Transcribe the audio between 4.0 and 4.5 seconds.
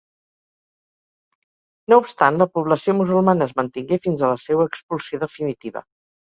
fins a la